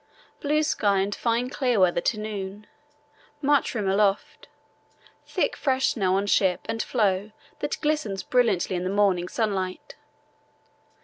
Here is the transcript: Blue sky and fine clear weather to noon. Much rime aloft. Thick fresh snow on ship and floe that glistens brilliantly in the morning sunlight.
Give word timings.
Blue 0.39 0.63
sky 0.63 0.97
and 0.97 1.13
fine 1.13 1.51
clear 1.51 1.79
weather 1.79 2.01
to 2.01 2.17
noon. 2.19 2.65
Much 3.39 3.75
rime 3.75 3.87
aloft. 3.87 4.47
Thick 5.27 5.55
fresh 5.55 5.89
snow 5.89 6.15
on 6.15 6.25
ship 6.25 6.61
and 6.65 6.81
floe 6.81 7.33
that 7.59 7.79
glistens 7.81 8.23
brilliantly 8.23 8.75
in 8.75 8.83
the 8.83 8.89
morning 8.89 9.27
sunlight. 9.27 9.93